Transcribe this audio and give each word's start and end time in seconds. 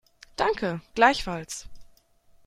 Danke, 0.35 0.81
gleichfalls. 0.95 1.69